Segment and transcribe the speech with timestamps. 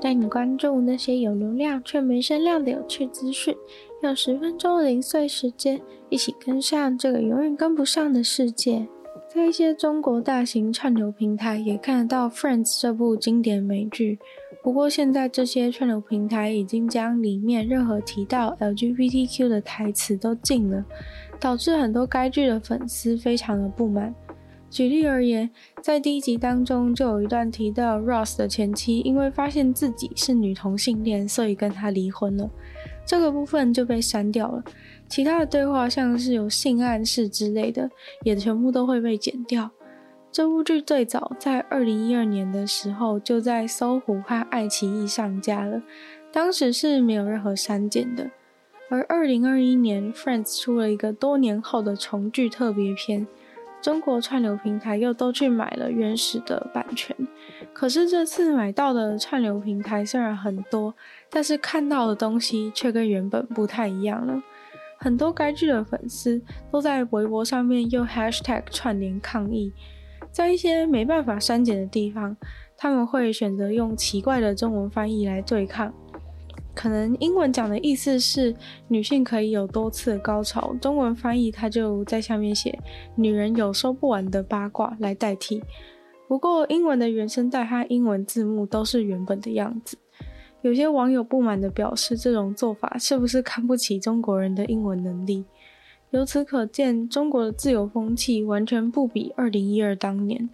[0.00, 3.54] 带你关注那些有流量却没声量的有趣资讯。
[4.02, 8.88] 用十分钟的零碎时间，一起跟上这个永远跟不上的世界。
[9.28, 14.18] 在一些中国大型串流平台也看得到《Friends》这部经典美剧，
[14.60, 20.84] 不过现在这些串流平台已经将里面任何提到 LGBTQ 的台词都禁了，
[21.38, 24.12] 导致很多该剧的粉丝非常的不满。
[24.70, 25.50] 举例而言，
[25.82, 32.48] 在第一集当中就有一段提到 Ross 的前妻因为发现自己是女同性恋，所以跟他离婚了，
[33.04, 34.62] 这个部分就被删掉了。
[35.08, 37.90] 其他的对话，像是有性暗示之类的，
[38.22, 39.68] 也全部都会被剪掉。
[40.30, 45.82] 这部剧最早在二零一二年的时候就在搜狐和爱奇艺上架了，
[46.32, 48.30] 当时是没有任何删减的。
[48.88, 53.26] 而二零二一年，Friends 出了一个多年后的重聚特别篇，
[53.80, 57.16] 中国串流平台又都去买了原始的版权。
[57.72, 60.94] 可是这次买到的串流平台虽然很多，
[61.30, 64.42] 但是看到的东西却跟原本不太一样了。
[64.98, 69.72] 很多该剧的粉丝都在微博上面用 hashtag 串联抗议，
[70.30, 72.36] 在一些没办法删减的地方，
[72.76, 75.94] 他们会选择用奇怪的中文翻译来对抗。
[76.80, 78.56] 可能英文讲的意思是
[78.88, 82.78] 女性可以有多次高潮，中文翻译它就在下面写
[83.16, 85.62] 女人有说不完的八卦来代替。
[86.26, 89.98] 不过英文的原声带和英文字幕都是原本的样子。
[90.62, 95.44] 有些网友不满地表示，这种做法是不是看不起中国人的英文能力？
[96.12, 100.48] 由此可见，中国的自由风气完全不比二零一二当年。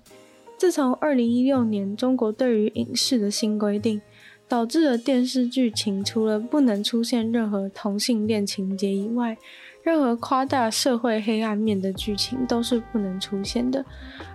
[0.59, 4.00] 自从二零一六年中国对于影视的新规定，
[4.49, 9.37] 导致了电视剧情除了不能出现任何同性恋情节以外，
[9.83, 13.84] 任何夸大社会黑暗面的剧情都是不能出现的。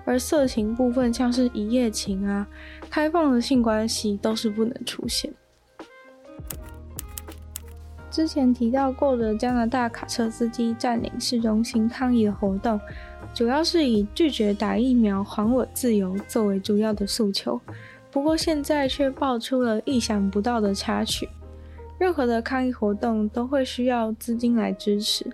[0.05, 2.47] 而色情部分，像是一夜情啊、
[2.89, 5.33] 开放的性关系，都是不能出现。
[8.09, 12.77] 之前提到过的加拿大卡车司机占领市中心抗议的活动，
[13.33, 17.59] 主要是以拒绝打疫苗、还我自由作为主要的诉求。
[18.11, 21.29] 不过现在却爆出了意想不到的插曲：
[21.97, 25.25] 任何的抗议活动都会需要资金来支持。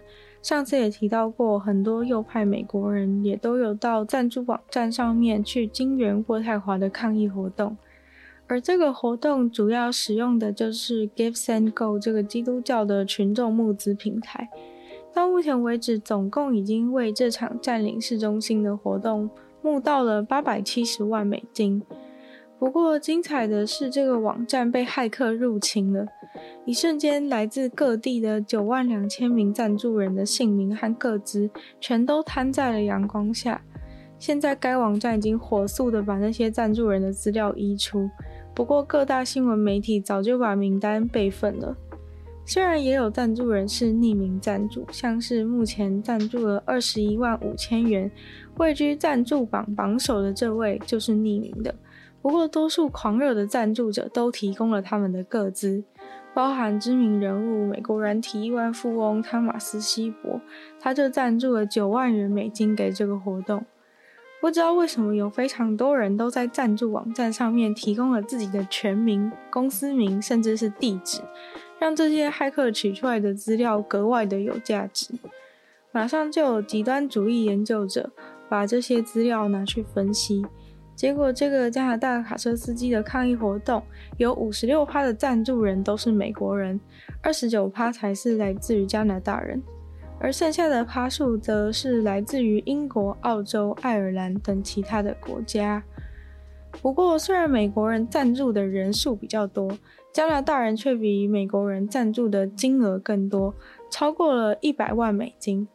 [0.44, 7.76] 上次也提到过，很多右派美国人也都有到赞助网站上面去金援渥太华的抗议活动。
[8.46, 14.48] 而这个活动主要使用的就是 Gives and Go 这个基督教的群众募资平台。
[15.14, 19.30] 到目前为止，总共已经为这场占领市中心的活动
[19.62, 21.82] 募到了八百七十万美金。
[22.60, 26.08] 不过，精彩的是，这个网站被骇客入侵了，
[26.66, 33.62] 一瞬间，来自各地的九万两千名赞助人的姓名和个资全都摊在了阳光下。
[34.18, 38.10] 现在，该网站已经火速的把那些赞助人的资料移出。
[38.56, 41.78] 不过，各大新闻媒体早就把名单备份了。
[42.44, 48.10] 虽然也有赞助人是匿名赞助，像是目前赞助了二十一万五千元、
[48.58, 51.76] 位居赞助榜榜首的这位就是匿名的。
[52.22, 55.84] 不过，多数狂热的赞助者都提供了他们的个资，
[56.34, 60.42] 包含知名人物美国软体亿万富翁汤马斯·希伯，
[60.80, 63.66] 他就赞助了九万元美金给这个活动。
[64.40, 71.22] 不知道为什么有非常多人都在赞助网站上面提供了自己的全名、公司名，甚至是地址，
[71.80, 75.16] 让这些骇客取出来的资料格外的有价值。
[75.92, 78.12] 马上就有极端主义研究者
[78.48, 80.46] 把这些资料拿去分析，
[80.98, 83.84] 结果这个加拿大卡车司机的抗议活动
[84.18, 86.80] 有五十六趴的赞助人都是美国人，
[87.22, 89.62] 二十九趴才是来自于加拿大人。
[90.20, 95.84] 而剩下的趴数则是来自于英国、澳洲、爱尔兰等其他的国家。
[96.82, 99.78] 不过，虽然美国人赞助的人数比较多，
[100.12, 103.54] 加拿大人却比美国人赞助的金额更多，
[103.92, 105.68] 超过了一百万美金。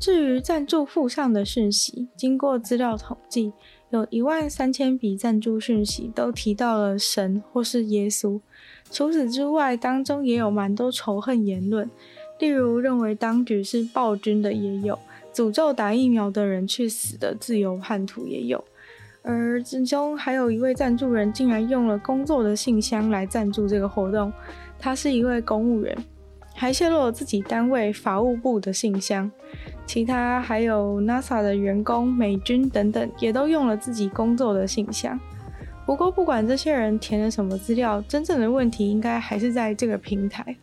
[0.00, 3.52] 至于赞助附上的讯息，经过资料统计，
[3.96, 8.38] 有一万三千笔赞助讯息都提到了神或是耶稣。
[8.90, 11.90] 除此之外，当中也有蛮多仇恨言论。
[12.38, 14.98] 例如认为当局是暴君的也有，
[15.32, 18.62] 诅咒打疫苗的人去死的自由叛徒也有。
[19.22, 24.30] 而其中还有一位赞助人竟然用了工作的信箱来赞助这个活动，
[24.78, 25.96] 他是一位公务员，
[26.54, 29.30] 还泄露了自己单位法务部的信箱。
[29.86, 35.18] 其他还有 NASA 的员工、美军等等，也都用了自己工作的信箱。
[35.86, 40.56] 不过，不管这些人填了什么资料，真正的问题应该还是在这个平台。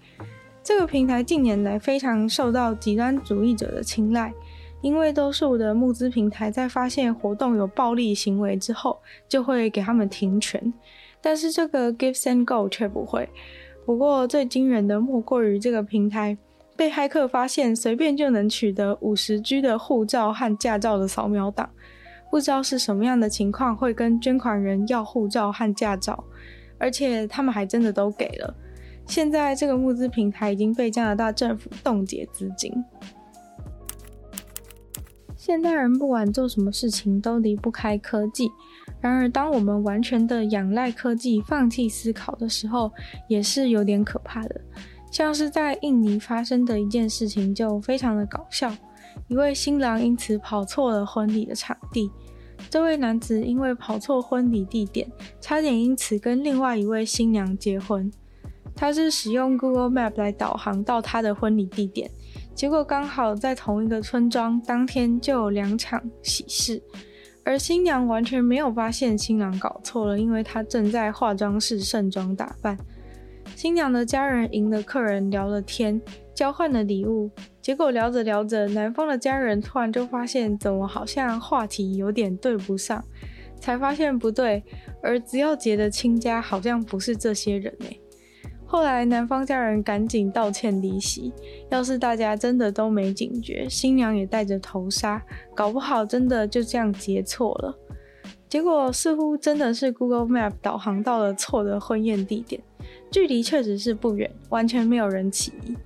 [0.61, 4.33] 这个平台近年来非常受到极端主义者的青睐。
[4.81, 8.99] 因为多数的募资平台在发现活动有暴力行为之后，
[9.29, 10.73] 就会给他们停权，
[11.21, 13.29] 但是这个 GiveSendGo 却不会。
[13.85, 16.37] 不过最惊人的莫过于这个平台
[16.83, 21.69] 被骇客发现，随便就能取得五十 G 的护照和驾照的扫描档。
[22.29, 26.21] 不知道是什么样的情况会跟捐款人要护照和驾照，
[26.77, 28.53] 而且他们还真的都给了。
[29.07, 32.69] 现在这个募资平台已经被加拿大政府冻结资金。
[35.37, 38.51] 现代人不管做什么事情都离不开科技，
[38.99, 42.91] 然而当我们完全的仰赖科技，放弃思考的时候，
[43.29, 44.59] 也是有点可怕的。
[45.13, 48.75] 像是在印尼发生的一件事情就非常的搞笑，
[49.27, 52.09] 一位新郎因此跑错了婚礼的场地，
[52.67, 55.07] 这位男子因为跑错婚礼地点，
[55.39, 58.11] 差点因此跟另外一位新娘结婚。
[58.75, 62.09] 他是使用 Google Map 来导航到他的婚礼地点。
[62.55, 66.81] 结果刚好在同一个村庄，当天就有两场喜事，
[67.45, 72.75] 而新娘完全没有发现新郎搞错了，因为她正在化妆室盛装打扮。
[73.63, 76.01] 新娘的家人迎了客人聊了天，
[76.35, 77.31] 交换了礼物，
[77.61, 83.01] 结果聊着聊着，男方的家人突然就发现怎么好像话题有点对不上，
[83.61, 84.61] 才发现不对，
[85.01, 87.97] 儿子要结的亲家好像不是这些人欸。
[88.65, 91.31] 后来，男方家人赶紧道歉离席。
[91.69, 95.23] 要是大家真的都没警觉，新娘也带着头纱，
[95.55, 97.73] 搞不好真的就这样结错了。
[98.49, 102.61] 结果似乎真的是 Google Map 导航到了错的婚宴地点，
[103.13, 105.77] 距离确实是不远，完全没有人起疑。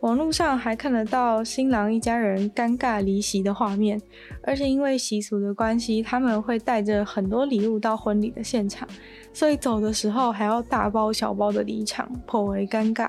[0.00, 4.02] 网络上还看得到新郎一家人尴尬离席的画面，
[4.42, 8.88] 而且因为习俗的关系，他们会带着很多礼物到婚礼的现场。
[9.32, 13.08] 所以走的时候还要大包小包的离场，颇为尴尬。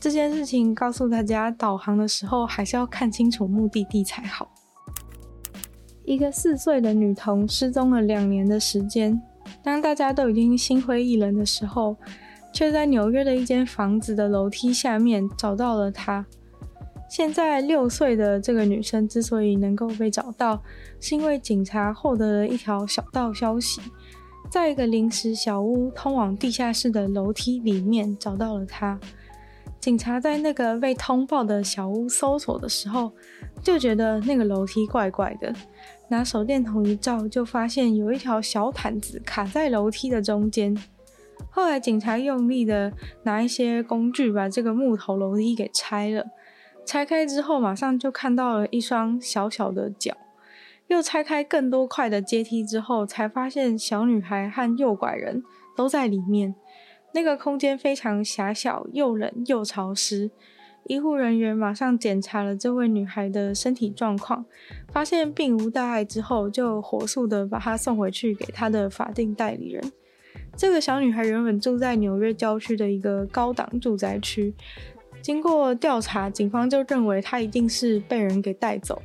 [0.00, 4.50] 这件事情告诉大家，导航的时候还是要看清楚目的地才好。
[6.06, 9.20] 一个四岁的女童失踪了两年的时间，
[9.62, 11.94] 当大家都已经心灰意冷的时候，
[12.54, 16.24] 却在纽约的一间房子的楼梯下面找到了她。
[17.10, 20.62] 现在六岁的这个女生之所以能够被找到，
[21.00, 23.80] 是因为警察获得了一条小道消息。
[24.50, 28.98] 在一个临时小屋通往地下室的楼梯里面找到了她。
[29.80, 33.12] 警察在那个被通报的小屋搜索的时候，
[33.62, 35.52] 就觉得那个楼梯怪怪的，
[36.08, 40.74] 拿手电筒一照，就发现有一条小毯子卡在楼梯的中间。
[41.54, 42.92] 后来警察用力的
[43.22, 46.26] 拿一些工具把这个木头楼梯给拆了，
[46.84, 50.16] 拆开之后马上就看到了一双小小的脚。
[50.88, 55.44] 又拆开更多块的阶梯之后，才发现小女孩和诱拐人
[55.76, 56.56] 都在里面。
[57.12, 60.32] 那个空间非常狭小，又冷又潮湿。
[60.86, 64.44] 医护人员马上检查了这位女孩的身体状况，
[64.92, 69.92] 发现并无大碍之后，就火速的把她送回去给她的法定代理人。
[70.56, 74.54] 这个小女孩原本住在纽约郊区的一个高档住宅区，
[75.20, 79.02] 经过调查，警方就认为她一定是被人给带走。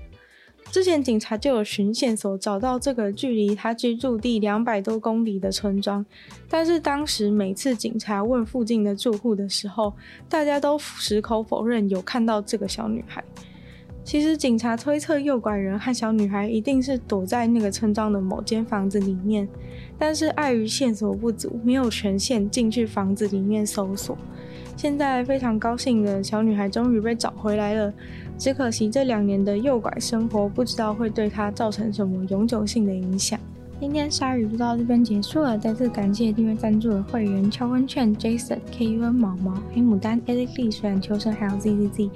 [0.72, 6.06] 之前警察就有寻线索找到这个距离她居住地两百多公里的村庄，
[6.48, 9.92] 但是当时每次警察问附近的住户的时候，
[10.30, 13.24] 大家都矢口否认有看到这个小女孩。
[14.10, 19.48] 其实警察推测诱拐人和小女孩一定是躲在那个村庄的某间房子里面，
[20.00, 24.18] 但是碍于线索不足，没有权限进去房子里面搜索。
[24.76, 27.94] 现在非常高兴的小女孩终于被找回来了。
[28.36, 33.40] 只可惜这两年的诱拐生活，不知道会对她造成什么永久性的影响。
[33.80, 42.10] 今天鲨鱼就到这边结束了，再次感谢订阅赞助的会员秋温券、Jason、KUN、毛毛、黑牡丹、Eric Lee、水染秋生还有 ZZZ，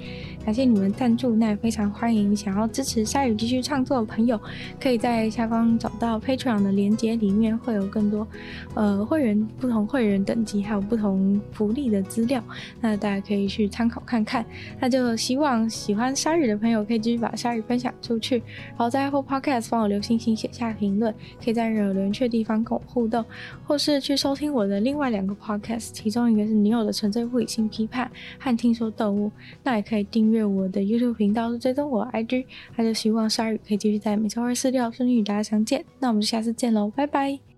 [0.44, 4.38] 感谢你们赞助，那也非常欢迎想要支持鲨鱼继续创作的朋友，
[4.78, 8.28] 可以在下方找到 Patreon 的连接，里面会有更多
[8.74, 12.44] 呃会员不同会员等级还有不同福利的资料，
[12.82, 14.44] 那大家可以去参考看看。
[14.78, 18.36] 那就希望喜欢鲨鱼的朋友可以继续把鲨鱼分享出去，
[18.68, 21.10] 然后在 Apple Podcast 帮我留星星写下评论，
[21.42, 21.53] 可以。
[21.54, 23.24] 在惹人去的地方跟我互动，
[23.64, 29.30] 或是去收听我的另外两个 podcast，其中一个是女友的纯粹不理性批判和听说动物，
[29.62, 32.44] 那也可以订阅我的 YouTube 频道，追踪我 IG，
[32.76, 37.53] 那就希望鲨鱼可以继续在每周二、四、六顺利与大家相见，那我们就下次见喽，拜拜。